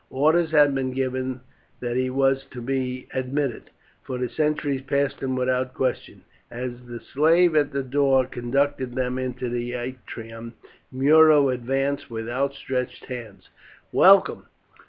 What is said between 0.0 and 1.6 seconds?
Orders had been given